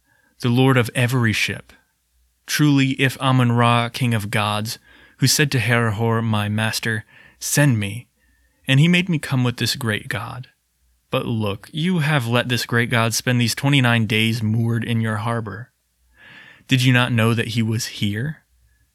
the 0.41 0.51
lord 0.51 0.77
of 0.77 0.91
every 0.95 1.33
ship. 1.33 1.73
Truly, 2.47 2.91
if 3.01 3.17
Amun 3.21 3.53
Ra, 3.53 3.89
king 3.89 4.13
of 4.13 4.31
gods, 4.31 4.79
who 5.19 5.27
said 5.27 5.51
to 5.53 5.59
Herihor, 5.59 6.23
my 6.23 6.49
master, 6.49 7.05
Send 7.39 7.79
me, 7.79 8.09
and 8.67 8.81
he 8.81 8.89
made 8.89 9.09
me 9.09 9.19
come 9.19 9.45
with 9.45 9.59
this 9.59 9.77
great 9.77 10.09
god. 10.09 10.49
But 11.11 11.27
look, 11.27 11.71
you 11.73 12.01
have 12.01 12.27
let 12.27 12.49
this 12.49 12.67
great 12.67 12.91
god 12.91 13.15
spend 13.15 13.41
these 13.41 13.55
twenty 13.55 13.81
nine 13.81 14.07
days 14.07 14.43
moored 14.43 14.85
in 14.85 15.01
your 15.01 15.17
harbor. 15.17 15.73
Did 16.67 16.83
you 16.83 16.93
not 16.93 17.13
know 17.13 17.33
that 17.33 17.49
he 17.49 17.63
was 17.63 17.87
here? 17.87 18.45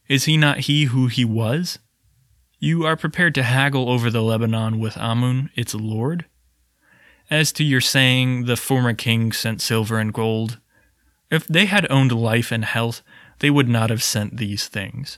Is 0.07 0.25
he 0.25 0.37
not 0.37 0.59
he 0.59 0.85
who 0.85 1.07
he 1.07 1.25
was? 1.25 1.79
You 2.59 2.85
are 2.85 2.95
prepared 2.95 3.33
to 3.35 3.43
haggle 3.43 3.89
over 3.89 4.09
the 4.09 4.21
Lebanon 4.21 4.79
with 4.79 4.97
Amun, 4.97 5.49
its 5.55 5.73
lord? 5.73 6.25
As 7.29 7.51
to 7.53 7.63
your 7.63 7.81
saying, 7.81 8.45
the 8.45 8.55
former 8.55 8.93
king 8.93 9.31
sent 9.31 9.61
silver 9.61 9.97
and 9.97 10.13
gold, 10.13 10.59
if 11.31 11.47
they 11.47 11.65
had 11.65 11.89
owned 11.89 12.11
life 12.11 12.51
and 12.51 12.63
health, 12.63 13.01
they 13.39 13.49
would 13.49 13.67
not 13.67 13.89
have 13.89 14.03
sent 14.03 14.37
these 14.37 14.67
things. 14.67 15.17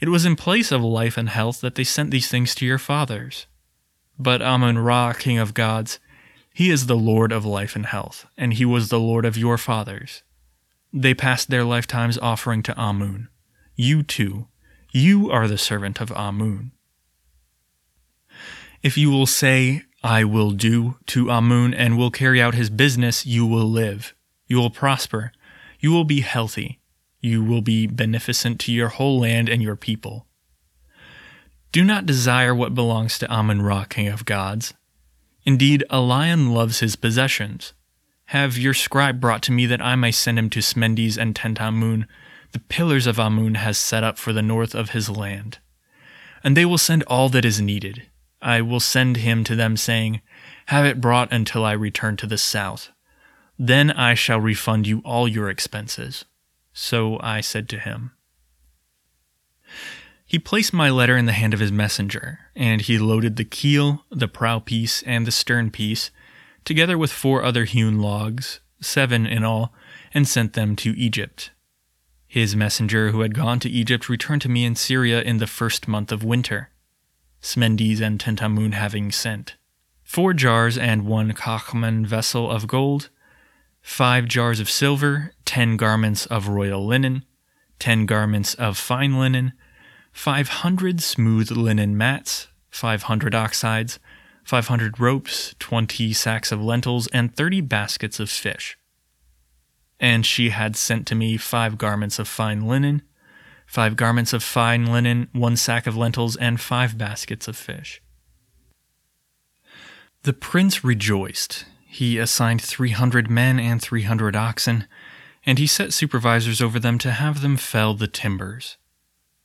It 0.00 0.08
was 0.08 0.24
in 0.24 0.36
place 0.36 0.72
of 0.72 0.82
life 0.82 1.18
and 1.18 1.28
health 1.28 1.60
that 1.60 1.74
they 1.74 1.84
sent 1.84 2.10
these 2.10 2.28
things 2.28 2.54
to 2.54 2.66
your 2.66 2.78
fathers. 2.78 3.46
But 4.18 4.42
Amun 4.42 4.78
Ra, 4.78 5.12
king 5.12 5.38
of 5.38 5.54
gods, 5.54 5.98
he 6.54 6.70
is 6.70 6.86
the 6.86 6.96
Lord 6.96 7.32
of 7.32 7.44
life 7.44 7.76
and 7.76 7.86
health, 7.86 8.26
and 8.36 8.54
he 8.54 8.64
was 8.64 8.88
the 8.88 8.98
Lord 8.98 9.24
of 9.24 9.36
your 9.36 9.58
fathers. 9.58 10.22
They 10.92 11.14
passed 11.14 11.50
their 11.50 11.64
lifetimes 11.64 12.18
offering 12.18 12.62
to 12.64 12.80
Amun. 12.80 13.28
You 13.76 14.02
too, 14.02 14.48
you 14.90 15.30
are 15.30 15.46
the 15.46 15.58
servant 15.58 16.00
of 16.00 16.10
Amun. 16.12 16.72
If 18.82 18.96
you 18.96 19.10
will 19.10 19.26
say, 19.26 19.82
I 20.02 20.24
will 20.24 20.50
do 20.50 20.96
to 21.08 21.30
Amun 21.30 21.74
and 21.74 21.98
will 21.98 22.10
carry 22.10 22.40
out 22.40 22.54
his 22.54 22.70
business, 22.70 23.26
you 23.26 23.46
will 23.46 23.70
live. 23.70 24.14
You 24.46 24.56
will 24.56 24.70
prosper. 24.70 25.32
You 25.78 25.92
will 25.92 26.04
be 26.04 26.22
healthy. 26.22 26.79
You 27.20 27.44
will 27.44 27.60
be 27.60 27.86
beneficent 27.86 28.58
to 28.60 28.72
your 28.72 28.88
whole 28.88 29.20
land 29.20 29.48
and 29.48 29.62
your 29.62 29.76
people. 29.76 30.26
Do 31.72 31.84
not 31.84 32.06
desire 32.06 32.54
what 32.54 32.74
belongs 32.74 33.18
to 33.18 33.32
Amun 33.32 33.62
Ra, 33.62 33.84
king 33.84 34.08
of 34.08 34.24
gods. 34.24 34.74
Indeed, 35.44 35.84
a 35.90 36.00
lion 36.00 36.52
loves 36.52 36.80
his 36.80 36.96
possessions. 36.96 37.72
Have 38.26 38.58
your 38.58 38.74
scribe 38.74 39.20
brought 39.20 39.42
to 39.42 39.52
me 39.52 39.66
that 39.66 39.82
I 39.82 39.96
may 39.96 40.12
send 40.12 40.38
him 40.38 40.50
to 40.50 40.60
Smendes 40.60 41.16
and 41.16 41.34
Tentamun, 41.34 42.06
the 42.52 42.60
pillars 42.60 43.06
of 43.06 43.18
Amun 43.18 43.54
has 43.56 43.78
set 43.78 44.02
up 44.02 44.18
for 44.18 44.32
the 44.32 44.42
north 44.42 44.74
of 44.74 44.90
his 44.90 45.08
land. 45.08 45.58
And 46.42 46.56
they 46.56 46.64
will 46.64 46.78
send 46.78 47.02
all 47.04 47.28
that 47.28 47.44
is 47.44 47.60
needed. 47.60 48.08
I 48.42 48.62
will 48.62 48.80
send 48.80 49.18
him 49.18 49.44
to 49.44 49.54
them, 49.54 49.76
saying, 49.76 50.20
Have 50.66 50.86
it 50.86 51.00
brought 51.00 51.32
until 51.32 51.64
I 51.64 51.72
return 51.72 52.16
to 52.18 52.26
the 52.26 52.38
south. 52.38 52.90
Then 53.58 53.90
I 53.90 54.14
shall 54.14 54.40
refund 54.40 54.86
you 54.86 55.00
all 55.04 55.28
your 55.28 55.50
expenses. 55.50 56.24
So 56.82 57.20
I 57.20 57.42
said 57.42 57.68
to 57.68 57.78
him. 57.78 58.12
He 60.24 60.38
placed 60.38 60.72
my 60.72 60.88
letter 60.88 61.14
in 61.14 61.26
the 61.26 61.34
hand 61.34 61.52
of 61.52 61.60
his 61.60 61.70
messenger, 61.70 62.38
and 62.56 62.80
he 62.80 62.98
loaded 62.98 63.36
the 63.36 63.44
keel, 63.44 64.06
the 64.10 64.26
prow 64.26 64.60
piece, 64.60 65.02
and 65.02 65.26
the 65.26 65.30
stern 65.30 65.70
piece, 65.70 66.10
together 66.64 66.96
with 66.96 67.12
four 67.12 67.44
other 67.44 67.64
hewn 67.64 67.98
logs, 68.00 68.60
seven 68.80 69.26
in 69.26 69.44
all, 69.44 69.74
and 70.14 70.26
sent 70.26 70.54
them 70.54 70.74
to 70.76 70.98
Egypt. 70.98 71.50
His 72.26 72.56
messenger 72.56 73.10
who 73.10 73.20
had 73.20 73.34
gone 73.34 73.60
to 73.60 73.68
Egypt 73.68 74.08
returned 74.08 74.40
to 74.40 74.48
me 74.48 74.64
in 74.64 74.74
Syria 74.74 75.20
in 75.20 75.36
the 75.36 75.46
first 75.46 75.86
month 75.86 76.10
of 76.10 76.24
winter, 76.24 76.70
Smendes 77.42 78.00
and 78.00 78.18
Tentamun 78.18 78.72
having 78.72 79.12
sent. 79.12 79.56
Four 80.02 80.32
jars 80.32 80.78
and 80.78 81.04
one 81.04 81.32
kakmen 81.34 82.06
vessel 82.06 82.50
of 82.50 82.66
gold, 82.66 83.10
five 83.82 84.26
jars 84.26 84.60
of 84.60 84.70
silver, 84.70 85.32
ten 85.44 85.76
garments 85.76 86.26
of 86.26 86.48
royal 86.48 86.86
linen, 86.86 87.24
ten 87.78 88.06
garments 88.06 88.54
of 88.54 88.76
fine 88.76 89.18
linen, 89.18 89.52
five 90.12 90.48
hundred 90.48 91.00
smooth 91.00 91.50
linen 91.50 91.96
mats, 91.96 92.48
five 92.70 93.04
hundred 93.04 93.34
oxhides, 93.34 93.98
five 94.44 94.68
hundred 94.68 95.00
ropes, 95.00 95.54
twenty 95.58 96.12
sacks 96.12 96.52
of 96.52 96.62
lentils, 96.62 97.06
and 97.08 97.34
thirty 97.34 97.60
baskets 97.60 98.20
of 98.20 98.30
fish. 98.30 98.76
And 99.98 100.24
she 100.24 100.50
had 100.50 100.76
sent 100.76 101.06
to 101.08 101.14
me 101.14 101.36
five 101.36 101.76
garments 101.76 102.18
of 102.18 102.26
fine 102.26 102.66
linen, 102.66 103.02
five 103.66 103.96
garments 103.96 104.32
of 104.32 104.42
fine 104.42 104.86
linen, 104.86 105.28
one 105.32 105.56
sack 105.56 105.86
of 105.86 105.96
lentils, 105.96 106.36
and 106.36 106.60
five 106.60 106.96
baskets 106.96 107.48
of 107.48 107.56
fish. 107.56 108.02
The 110.22 110.32
prince 110.32 110.84
rejoiced 110.84 111.64
he 111.92 112.18
assigned 112.18 112.62
300 112.62 113.28
men 113.28 113.58
and 113.58 113.82
300 113.82 114.36
oxen, 114.36 114.86
and 115.44 115.58
he 115.58 115.66
set 115.66 115.92
supervisors 115.92 116.62
over 116.62 116.78
them 116.78 116.98
to 116.98 117.10
have 117.10 117.40
them 117.40 117.56
fell 117.56 117.94
the 117.94 118.06
timbers. 118.06 118.76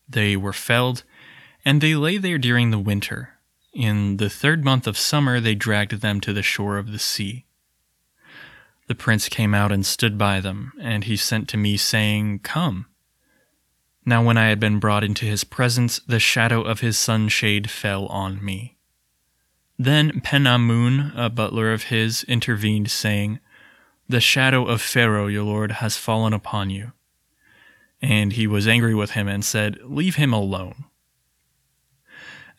They 0.07 0.37
were 0.37 0.53
felled, 0.53 1.03
and 1.65 1.81
they 1.81 1.95
lay 1.95 2.17
there 2.17 2.37
during 2.37 2.69
the 2.69 2.77
winter. 2.77 3.39
In 3.73 4.17
the 4.17 4.29
third 4.29 4.63
month 4.63 4.85
of 4.85 4.95
summer, 4.95 5.39
they 5.39 5.55
dragged 5.55 6.01
them 6.01 6.21
to 6.21 6.33
the 6.33 6.43
shore 6.43 6.77
of 6.77 6.91
the 6.91 6.99
sea. 6.99 7.45
The 8.87 8.95
prince 8.95 9.27
came 9.27 9.55
out 9.55 9.71
and 9.71 9.83
stood 9.83 10.15
by 10.15 10.39
them, 10.39 10.71
and 10.79 11.05
he 11.05 11.17
sent 11.17 11.49
to 11.49 11.57
me, 11.57 11.77
saying, 11.77 12.39
Come. 12.39 12.85
Now, 14.05 14.23
when 14.23 14.37
I 14.37 14.49
had 14.49 14.59
been 14.59 14.77
brought 14.77 15.03
into 15.03 15.25
his 15.25 15.43
presence, 15.43 15.99
the 16.07 16.19
shadow 16.19 16.61
of 16.61 16.81
his 16.81 16.95
sunshade 16.95 17.71
fell 17.71 18.05
on 18.05 18.45
me. 18.45 18.74
Then 19.77 20.21
Penamun, 20.21 21.11
a 21.15 21.29
butler 21.29 21.73
of 21.73 21.83
his, 21.83 22.23
intervened, 22.23 22.89
saying, 22.89 23.39
The 24.07 24.21
shadow 24.21 24.65
of 24.65 24.81
Pharaoh, 24.81 25.27
your 25.27 25.43
lord, 25.43 25.73
has 25.73 25.97
fallen 25.97 26.33
upon 26.33 26.69
you. 26.69 26.93
And 28.01 28.33
he 28.33 28.47
was 28.47 28.67
angry 28.67 28.95
with 28.95 29.11
him 29.11 29.27
and 29.27 29.43
said, 29.43 29.79
Leave 29.83 30.15
him 30.15 30.33
alone. 30.33 30.85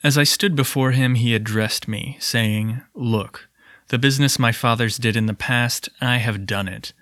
As 0.02 0.18
I 0.18 0.24
stood 0.24 0.54
before 0.54 0.92
him, 0.92 1.14
he 1.14 1.34
addressed 1.34 1.88
me, 1.88 2.16
saying, 2.20 2.82
Look, 2.94 3.48
the 3.88 3.98
business 3.98 4.38
my 4.38 4.52
fathers 4.52 4.98
did 4.98 5.16
in 5.16 5.26
the 5.26 5.34
past, 5.34 5.88
I 6.00 6.18
have 6.18 6.46
done 6.46 6.68
it, 6.68 6.92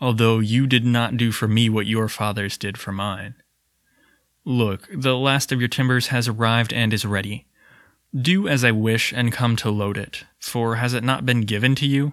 although 0.00 0.38
you 0.38 0.66
did 0.66 0.84
not 0.84 1.16
do 1.16 1.32
for 1.32 1.48
me 1.48 1.68
what 1.68 1.86
your 1.86 2.08
fathers 2.08 2.58
did 2.58 2.76
for 2.76 2.92
mine. 2.92 3.36
Look, 4.44 4.88
the 4.92 5.16
last 5.16 5.52
of 5.52 5.60
your 5.60 5.68
timbers 5.68 6.08
has 6.08 6.28
arrived 6.28 6.72
and 6.72 6.92
is 6.92 7.06
ready. 7.06 7.46
Do 8.14 8.46
as 8.46 8.62
I 8.62 8.72
wish 8.72 9.12
and 9.14 9.32
come 9.32 9.56
to 9.56 9.70
load 9.70 9.96
it, 9.96 10.24
for 10.38 10.76
has 10.76 10.92
it 10.92 11.02
not 11.02 11.24
been 11.24 11.42
given 11.42 11.74
to 11.76 11.86
you? 11.86 12.12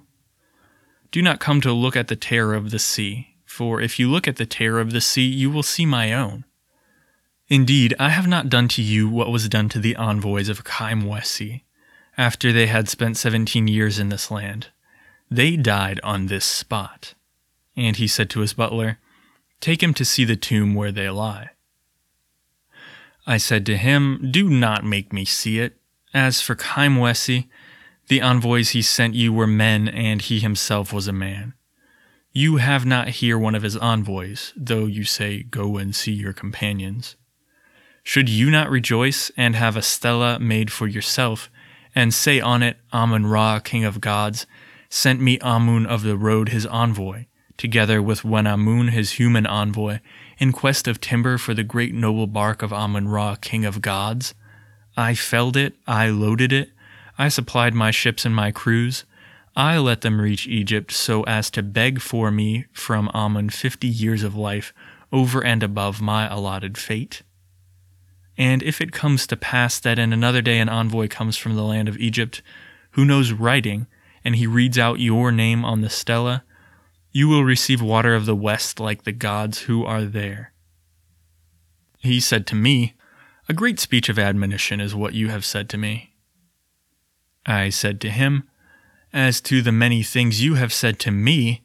Do 1.12 1.22
not 1.22 1.42
come 1.42 1.60
to 1.62 1.74
look 1.74 1.98
at 1.98 2.08
the 2.08 2.16
terror 2.16 2.56
of 2.56 2.72
the 2.72 2.80
sea, 2.80 3.36
for 3.46 3.82
if 3.82 4.00
you 4.00 4.10
look 4.10 4.26
at 4.26 4.38
the 4.38 4.46
terror 4.46 4.80
of 4.80 4.94
the 4.94 5.02
sea, 5.02 5.26
you 5.26 5.50
will 5.50 5.64
see 5.64 5.86
my 5.86 6.14
own. 6.14 6.46
Indeed, 7.50 7.96
I 8.00 8.10
have 8.10 8.28
not 8.28 8.48
done 8.48 8.70
to 8.70 8.82
you 8.82 9.10
what 9.10 9.32
was 9.32 9.50
done 9.50 9.68
to 9.70 9.80
the 9.80 9.98
envoys 9.98 10.48
of 10.48 10.64
Kaimwesi, 10.64 11.64
after 12.18 12.54
they 12.54 12.68
had 12.68 12.88
spent 12.88 13.18
seventeen 13.18 13.68
years 13.68 14.00
in 14.00 14.08
this 14.08 14.32
land. 14.32 14.68
They 15.30 15.58
died 15.58 16.00
on 16.04 16.28
this 16.28 16.46
spot. 16.46 17.14
And 17.76 17.96
he 17.96 18.08
said 18.08 18.30
to 18.32 18.40
his 18.40 18.54
butler, 18.54 19.00
Take 19.60 19.84
him 19.84 19.94
to 19.96 20.06
see 20.06 20.24
the 20.24 20.36
tomb 20.36 20.76
where 20.76 20.92
they 20.92 21.10
lie. 21.10 21.50
I 23.28 23.38
said 23.38 23.66
to 23.66 23.78
him, 23.78 24.30
Do 24.32 24.50
not 24.50 24.86
make 24.86 25.12
me 25.12 25.26
see 25.26 25.60
it. 25.60 25.76
As 26.14 26.42
for 26.42 26.56
Kaimwesi, 26.56 27.48
the 28.08 28.22
envoys 28.22 28.70
he 28.70 28.82
sent 28.82 29.14
you 29.14 29.32
were 29.32 29.48
men, 29.48 29.88
and 29.88 30.22
he 30.22 30.40
himself 30.40 30.92
was 30.92 31.08
a 31.08 31.14
man. 31.14 31.54
You 32.32 32.58
have 32.58 32.86
not 32.86 33.10
here 33.10 33.38
one 33.38 33.54
of 33.56 33.64
his 33.64 33.78
envoys, 33.78 34.54
though 34.56 34.86
you 34.86 35.04
say, 35.04 35.44
Go 35.44 35.78
and 35.78 35.96
see 35.96 36.12
your 36.12 36.34
companions. 36.34 37.16
Should 38.04 38.30
you 38.30 38.50
not 38.50 38.70
rejoice 38.70 39.32
and 39.38 39.56
have 39.56 39.78
a 39.78 39.84
stela 39.84 40.40
made 40.40 40.72
for 40.72 40.88
yourself, 40.88 41.52
and 41.94 42.14
say 42.14 42.40
on 42.40 42.64
it, 42.64 42.78
Amun 42.92 43.28
Ra, 43.28 43.60
king 43.60 43.84
of 43.84 44.02
gods, 44.02 44.48
sent 44.90 45.22
me 45.22 45.38
Amun 45.40 45.86
of 45.86 46.02
the 46.02 46.18
road 46.18 46.50
his 46.50 46.66
envoy, 46.66 47.26
together 47.58 48.02
with 48.02 48.24
Wenamun 48.24 48.90
his 48.90 49.14
human 49.14 49.46
envoy, 49.46 50.00
in 50.40 50.52
quest 50.52 50.88
of 50.88 51.00
timber 51.00 51.38
for 51.38 51.54
the 51.54 51.64
great 51.64 51.94
noble 51.94 52.26
bark 52.26 52.64
of 52.64 52.74
Amun 52.74 53.08
Ra, 53.08 53.36
king 53.36 53.66
of 53.66 53.82
gods? 53.82 54.34
I 55.00 55.16
felled 55.16 55.56
it, 55.56 55.76
I 55.88 56.10
loaded 56.10 56.52
it, 56.52 56.72
I 57.18 57.30
supplied 57.30 57.74
my 57.74 57.90
ships 57.90 58.26
and 58.26 58.36
my 58.36 58.52
crews. 58.52 59.06
I 59.56 59.78
let 59.78 60.02
them 60.02 60.20
reach 60.20 60.46
Egypt 60.46 60.92
so 60.92 61.24
as 61.24 61.50
to 61.52 61.64
beg 61.64 62.02
for 62.02 62.32
me 62.32 62.66
from 62.74 63.10
Amun 63.14 63.50
fifty 63.50 63.88
years 63.88 64.24
of 64.24 64.36
life 64.36 64.74
over 65.10 65.42
and 65.42 65.64
above 65.64 66.02
my 66.02 66.28
allotted 66.28 66.78
fate. 66.78 67.22
And 68.38 68.62
if 68.62 68.82
it 68.82 68.92
comes 68.92 69.26
to 69.28 69.38
pass 69.38 69.80
that 69.80 70.00
in 70.00 70.12
another 70.12 70.42
day 70.42 70.60
an 70.60 70.68
envoy 70.68 71.08
comes 71.08 71.38
from 71.38 71.56
the 71.56 71.64
land 71.64 71.88
of 71.88 71.98
Egypt, 71.98 72.42
who 72.92 73.06
knows 73.06 73.32
writing, 73.32 73.88
and 74.26 74.36
he 74.36 74.48
reads 74.48 74.78
out 74.78 75.00
your 75.00 75.32
name 75.32 75.64
on 75.64 75.80
the 75.80 75.90
stela, 75.90 76.44
you 77.14 77.30
will 77.30 77.46
receive 77.46 77.82
water 77.82 78.16
of 78.16 78.26
the 78.26 78.36
west 78.36 78.82
like 78.82 79.04
the 79.04 79.14
gods 79.14 79.60
who 79.62 79.86
are 79.86 80.04
there. 80.04 80.52
He 82.00 82.20
said 82.20 82.46
to 82.48 82.56
me, 82.56 82.96
A 83.50 83.54
great 83.54 83.80
speech 83.80 84.10
of 84.10 84.20
admonition 84.20 84.80
is 84.80 84.94
what 84.94 85.16
you 85.16 85.30
have 85.30 85.44
said 85.44 85.70
to 85.70 85.78
me. 85.78 86.14
I 87.48 87.70
said 87.70 88.00
to 88.02 88.12
him, 88.12 88.48
As 89.12 89.42
to 89.42 89.64
the 89.64 89.72
many 89.72 90.04
things 90.04 90.44
you 90.44 90.54
have 90.54 90.72
said 90.72 91.00
to 91.00 91.12
me, 91.12 91.64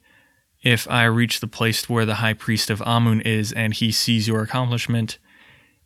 if 0.63 0.89
I 0.89 1.03
reach 1.03 1.39
the 1.39 1.47
place 1.47 1.87
where 1.87 2.07
the 2.07 2.15
high 2.15 2.33
priest 2.33 2.71
of 2.71 2.81
Amun 2.81 3.21
is 3.21 3.51
and 3.51 3.71
he 3.71 3.91
sees 3.91 4.27
your 4.27 4.41
accomplishment, 4.41 5.19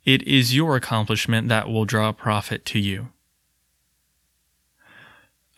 it 0.06 0.22
is 0.22 0.56
your 0.56 0.74
accomplishment 0.74 1.48
that 1.48 1.68
will 1.68 1.84
draw 1.84 2.12
profit 2.12 2.64
to 2.66 2.78
you. 2.78 3.10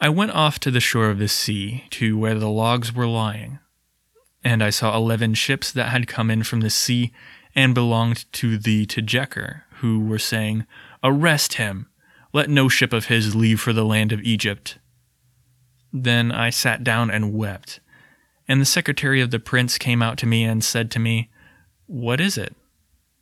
I 0.00 0.08
went 0.08 0.32
off 0.32 0.58
to 0.60 0.72
the 0.72 0.80
shore 0.80 1.08
of 1.08 1.20
the 1.20 1.28
sea, 1.28 1.84
to 1.90 2.18
where 2.18 2.34
the 2.34 2.50
logs 2.50 2.92
were 2.92 3.06
lying, 3.06 3.60
and 4.42 4.60
I 4.60 4.70
saw 4.70 4.96
eleven 4.96 5.34
ships 5.34 5.70
that 5.70 5.90
had 5.90 6.08
come 6.08 6.32
in 6.32 6.42
from 6.42 6.62
the 6.62 6.70
sea 6.70 7.12
and 7.54 7.76
belonged 7.76 8.24
to 8.32 8.58
the 8.58 8.86
Tejeker, 8.86 9.62
who 9.82 10.00
were 10.00 10.18
saying, 10.18 10.64
Arrest 11.04 11.54
him! 11.54 11.88
Let 12.32 12.48
no 12.48 12.68
ship 12.68 12.92
of 12.92 13.06
his 13.06 13.34
leave 13.34 13.60
for 13.60 13.72
the 13.72 13.84
land 13.84 14.12
of 14.12 14.22
Egypt. 14.22 14.78
Then 15.92 16.32
I 16.32 16.50
sat 16.50 16.82
down 16.82 17.10
and 17.10 17.34
wept. 17.34 17.80
And 18.48 18.60
the 18.60 18.64
secretary 18.64 19.20
of 19.20 19.30
the 19.30 19.38
prince 19.38 19.76
came 19.76 20.00
out 20.00 20.16
to 20.18 20.26
me 20.26 20.44
and 20.44 20.64
said 20.64 20.90
to 20.92 20.98
me, 20.98 21.30
What 21.86 22.20
is 22.20 22.38
it? 22.38 22.54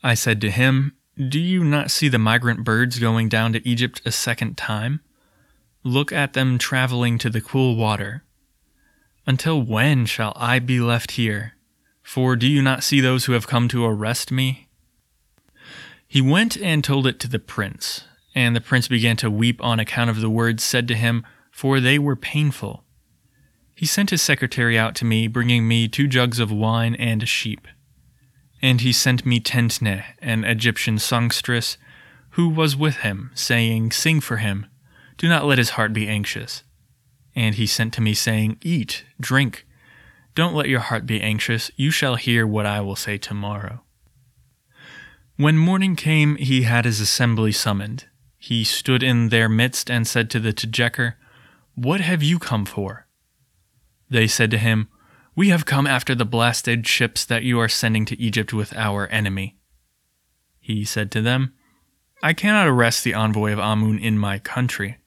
I 0.03 0.15
said 0.15 0.41
to 0.43 0.51
him, 0.51 0.97
Do 1.17 1.41
you 1.41 1.65
not 1.65 1.91
see 1.91 2.09
the 2.09 2.19
migrant 2.19 2.63
birds 2.63 2.99
going 2.99 3.29
down 3.29 3.53
to 3.55 3.69
Egypt 3.69 4.01
a 4.05 4.13
second 4.13 4.57
time? 4.57 5.01
Look 5.83 6.13
at 6.13 6.35
them 6.35 6.59
traveling 6.59 7.19
to 7.19 7.31
the 7.31 7.41
cool 7.41 7.75
water. 7.75 8.23
Until 9.27 9.61
when 9.61 10.07
shall 10.07 10.35
I 10.37 10.59
be 10.59 10.79
left 10.79 11.13
here? 11.13 11.55
For 12.03 12.37
do 12.37 12.47
you 12.47 12.63
not 12.63 12.85
see 12.85 13.01
those 13.01 13.25
who 13.25 13.33
have 13.33 13.47
come 13.47 13.67
to 13.69 13.85
arrest 13.85 14.31
me? 14.31 14.69
He 16.11 16.21
went 16.21 16.57
and 16.57 16.83
told 16.83 17.07
it 17.07 17.21
to 17.21 17.29
the 17.29 17.39
prince, 17.39 18.03
and 18.35 18.57
the 18.57 18.61
prince 18.61 18.89
began 18.89 19.17
to 19.19 19.31
weep 19.31 19.63
on 19.63 19.79
account 19.79 20.11
of 20.11 20.21
the 20.21 20.29
words 20.29 20.65
said 20.65 20.89
to 20.89 20.97
him, 20.97 21.25
for 21.53 21.79
they 21.79 22.01
were 22.01 22.17
painful. 22.17 22.83
He 23.77 23.87
sent 23.87 24.11
his 24.11 24.21
secretary 24.21 24.77
out 24.77 24.97
to 24.97 25.05
me, 25.05 25.29
bringing 25.29 25.69
me 25.69 25.87
two 25.87 26.09
jugs 26.09 26.41
of 26.41 26.51
wine 26.51 26.97
and 26.97 27.23
a 27.23 27.27
sheep. 27.27 27.69
And 28.61 28.81
he 28.81 28.93
sent 28.93 29.25
me 29.25 29.39
Tentne, 29.39 30.03
an 30.19 30.43
Egyptian 30.43 30.99
songstress, 30.99 31.79
who 32.31 32.49
was 32.49 32.77
with 32.77 32.97
him, 32.97 33.31
saying, 33.35 33.93
Sing 33.93 34.21
for 34.21 34.39
him 34.39 34.67
do 35.17 35.29
not 35.29 35.45
let 35.45 35.59
his 35.59 35.71
heart 35.71 35.93
be 35.93 36.09
anxious. 36.09 36.65
And 37.37 37.55
he 37.55 37.67
sent 37.69 37.95
to 37.95 38.01
me, 38.01 38.15
saying, 38.15 38.59
Eat, 38.63 39.05
drink. 39.21 39.65
Don't 40.35 40.55
let 40.57 40.69
your 40.69 40.81
heart 40.81 41.07
be 41.07 41.21
anxious. 41.21 41.71
You 41.77 41.93
shall 41.93 42.17
hear 42.17 42.49
what 42.49 42.67
I 42.67 42.81
will 42.81 42.97
say 42.97 43.17
tomorrow. 43.17 43.85
When 45.41 45.57
morning 45.57 45.97
came, 45.97 46.37
he 46.37 46.65
had 46.65 46.85
his 46.85 47.01
assembly 47.01 47.51
summoned. 47.51 48.05
He 48.37 48.63
stood 48.63 49.03
in 49.03 49.31
their 49.31 49.49
midst 49.49 49.91
and 49.91 50.07
said 50.07 50.29
to 50.29 50.39
the 50.39 50.53
Tejeker, 50.53 51.15
What 51.75 52.03
have 52.03 52.23
you 52.23 52.39
come 52.39 52.67
for? 52.67 53.07
They 54.11 54.27
said 54.27 54.51
to 54.51 54.59
him, 54.59 54.91
We 55.35 55.49
have 55.49 55.65
come 55.65 55.87
after 55.87 56.15
the 56.15 56.27
blasted 56.27 56.87
ships 56.87 57.25
that 57.25 57.43
you 57.43 57.59
are 57.59 57.71
sending 57.71 58.05
to 58.05 58.21
Egypt 58.21 58.53
with 58.53 58.77
our 58.77 59.07
enemy. 59.07 59.57
He 60.61 60.85
said 60.85 61.11
to 61.13 61.23
them, 61.23 61.55
I 62.23 62.35
cannot 62.35 62.69
arrest 62.69 63.03
the 63.03 63.15
envoy 63.15 63.51
of 63.55 63.59
Amun 63.59 63.99
in 63.99 64.19
my 64.19 64.41
country. 64.41 64.99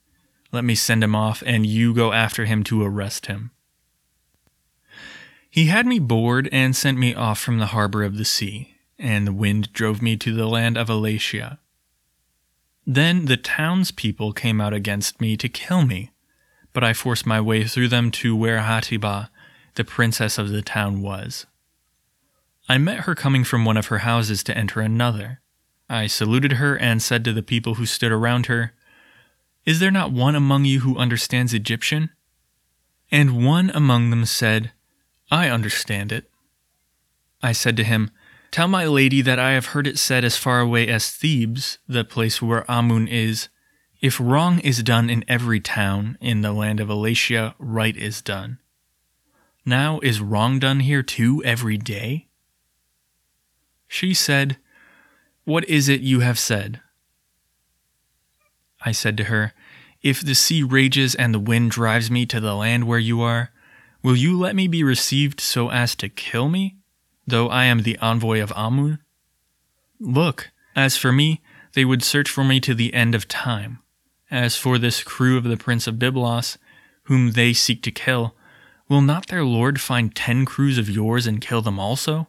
Let 0.51 0.63
me 0.63 0.73
send 0.73 1.03
him 1.03 1.13
off, 1.13 1.43
and 1.45 1.63
you 1.63 1.93
go 1.93 2.11
after 2.11 2.45
him 2.45 2.63
to 2.63 2.81
arrest 2.81 3.27
him. 3.27 3.51
He 5.47 5.67
had 5.67 5.85
me 5.85 5.99
board 5.99 6.49
and 6.51 6.75
sent 6.75 6.97
me 6.97 7.13
off 7.13 7.39
from 7.39 7.59
the 7.59 7.67
harbor 7.67 8.03
of 8.03 8.17
the 8.17 8.25
sea, 8.25 8.72
and 9.03 9.27
the 9.27 9.33
wind 9.33 9.71
drove 9.73 10.01
me 10.01 10.15
to 10.15 10.33
the 10.33 10.47
land 10.47 10.77
of 10.77 10.87
Alatia. 10.87 11.59
Then 12.87 13.25
the 13.25 13.37
townspeople 13.37 14.31
came 14.33 14.61
out 14.61 14.73
against 14.73 15.19
me 15.19 15.35
to 15.37 15.49
kill 15.49 15.85
me, 15.85 16.11
but 16.71 16.83
I 16.83 16.93
forced 16.93 17.25
my 17.25 17.41
way 17.41 17.65
through 17.65 17.89
them 17.89 18.11
to 18.11 18.35
where 18.35 18.59
Hatiba, 18.59 19.29
the 19.75 19.83
princess 19.83 20.37
of 20.37 20.49
the 20.49 20.61
town, 20.61 21.01
was. 21.01 21.45
I 22.69 22.77
met 22.77 23.01
her 23.01 23.13
coming 23.13 23.43
from 23.43 23.65
one 23.65 23.77
of 23.77 23.87
her 23.87 23.99
houses 23.99 24.41
to 24.43 24.57
enter 24.57 24.79
another. 24.79 25.41
I 25.89 26.07
saluted 26.07 26.53
her 26.53 26.77
and 26.77 27.01
said 27.01 27.25
to 27.25 27.33
the 27.33 27.43
people 27.43 27.75
who 27.75 27.85
stood 27.85 28.11
around 28.11 28.45
her, 28.45 28.73
is 29.65 29.79
there 29.79 29.91
not 29.91 30.11
one 30.11 30.35
among 30.35 30.65
you 30.65 30.81
who 30.81 30.97
understands 30.97 31.53
Egyptian? 31.53 32.09
And 33.11 33.45
one 33.45 33.69
among 33.69 34.09
them 34.09 34.25
said, 34.25 34.71
I 35.29 35.49
understand 35.49 36.11
it. 36.11 36.29
I 37.41 37.51
said 37.51 37.77
to 37.77 37.83
him, 37.83 38.11
Tell 38.53 38.67
my 38.67 38.85
lady 38.85 39.23
that 39.23 39.39
I 39.39 39.53
have 39.53 39.73
heard 39.73 39.87
it 39.87 39.97
said 39.97 40.23
as 40.23 40.37
far 40.37 40.59
away 40.59 40.87
as 40.87 41.09
Thebes, 41.09 41.79
the 41.87 42.05
place 42.05 42.39
where 42.39 42.69
Amun 42.69 43.07
is, 43.07 43.49
if 43.99 44.19
wrong 44.19 44.59
is 44.59 44.83
done 44.83 45.09
in 45.09 45.25
every 45.27 45.59
town 45.59 46.19
in 46.21 46.41
the 46.41 46.53
land 46.53 46.79
of 46.79 46.87
Alatia, 46.87 47.55
right 47.57 47.97
is 47.97 48.21
done. 48.21 48.59
Now 49.65 49.99
is 50.01 50.21
wrong 50.21 50.59
done 50.59 50.81
here 50.81 51.01
too 51.01 51.41
every 51.43 51.79
day? 51.79 52.27
She 53.87 54.13
said, 54.13 54.57
What 55.45 55.67
is 55.67 55.89
it 55.89 56.01
you 56.01 56.19
have 56.19 56.37
said? 56.37 56.79
I 58.85 58.91
said 58.91 59.17
to 59.17 59.23
her, 59.23 59.53
If 60.03 60.21
the 60.21 60.35
sea 60.35 60.61
rages 60.61 61.15
and 61.15 61.33
the 61.33 61.39
wind 61.39 61.71
drives 61.71 62.11
me 62.11 62.27
to 62.27 62.39
the 62.39 62.53
land 62.53 62.83
where 62.83 62.99
you 62.99 63.19
are, 63.19 63.49
will 64.03 64.15
you 64.15 64.37
let 64.37 64.55
me 64.55 64.67
be 64.67 64.83
received 64.83 65.41
so 65.41 65.71
as 65.71 65.95
to 65.95 66.07
kill 66.07 66.49
me, 66.49 66.77
though 67.25 67.49
I 67.49 67.65
am 67.65 67.83
the 67.83 67.97
envoy 67.99 68.41
of 68.41 68.51
Amun? 68.53 68.99
Look, 69.99 70.51
as 70.75 70.97
for 70.97 71.11
me, 71.11 71.41
they 71.73 71.85
would 71.85 72.03
search 72.03 72.29
for 72.29 72.43
me 72.43 72.59
to 72.61 72.73
the 72.73 72.93
end 72.93 73.15
of 73.15 73.27
time. 73.27 73.79
As 74.29 74.55
for 74.55 74.77
this 74.77 75.03
crew 75.03 75.37
of 75.37 75.43
the 75.43 75.57
prince 75.57 75.87
of 75.87 75.95
Byblos, 75.95 76.57
whom 77.03 77.31
they 77.31 77.53
seek 77.53 77.81
to 77.83 77.91
kill, 77.91 78.35
will 78.89 79.01
not 79.01 79.27
their 79.27 79.43
lord 79.43 79.79
find 79.79 80.15
ten 80.15 80.45
crews 80.45 80.77
of 80.77 80.89
yours 80.89 81.27
and 81.27 81.41
kill 81.41 81.61
them 81.61 81.79
also? 81.79 82.27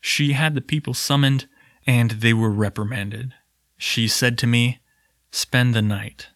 She 0.00 0.32
had 0.32 0.54
the 0.54 0.60
people 0.60 0.94
summoned, 0.94 1.46
and 1.86 2.12
they 2.12 2.32
were 2.32 2.50
reprimanded. 2.50 3.34
She 3.76 4.08
said 4.08 4.38
to 4.38 4.46
me, 4.46 4.80
spend 5.30 5.74
the 5.74 5.82
night. 5.82 6.28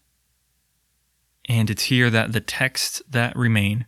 And 1.49 1.71
it's 1.71 1.85
here 1.85 2.11
that 2.11 2.33
the 2.33 2.41
texts 2.41 3.03
that 3.09 3.37
remain 3.37 3.87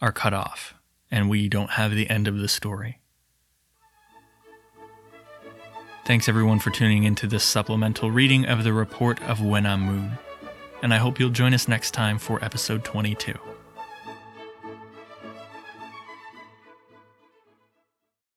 are 0.00 0.12
cut 0.12 0.34
off, 0.34 0.74
and 1.10 1.28
we 1.28 1.48
don't 1.48 1.70
have 1.72 1.94
the 1.94 2.08
end 2.10 2.28
of 2.28 2.38
the 2.38 2.48
story. 2.48 3.00
Thanks 6.04 6.28
everyone 6.28 6.58
for 6.58 6.70
tuning 6.70 7.04
into 7.04 7.26
this 7.26 7.44
supplemental 7.44 8.10
reading 8.10 8.46
of 8.46 8.64
the 8.64 8.72
report 8.72 9.20
of 9.24 9.40
Wenamun, 9.40 10.18
and 10.82 10.94
I 10.94 10.96
hope 10.96 11.20
you'll 11.20 11.28
join 11.30 11.52
us 11.52 11.68
next 11.68 11.90
time 11.90 12.18
for 12.18 12.42
episode 12.42 12.82
22. 12.82 13.34